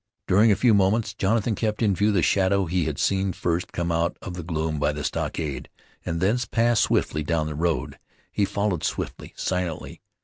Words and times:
During 0.27 0.51
a 0.51 0.55
few 0.55 0.73
moments 0.73 1.13
Jonathan 1.13 1.53
kept 1.53 1.83
in 1.83 1.93
view 1.93 2.11
the 2.11 2.23
shadow 2.23 2.65
he 2.65 2.85
had 2.85 2.97
seen 2.97 3.33
first 3.33 3.71
come 3.71 3.91
out 3.91 4.17
of 4.19 4.33
the 4.33 4.41
gloom 4.41 4.79
by 4.79 4.91
the 4.93 5.03
stockade, 5.03 5.69
and 6.03 6.19
thence 6.19 6.43
pass 6.43 6.79
swiftly 6.79 7.21
down 7.21 7.45
the 7.45 7.53
road. 7.53 7.99
He 8.31 8.43
followed 8.45 8.83
swiftly, 8.83 9.31
silently. 9.37 10.01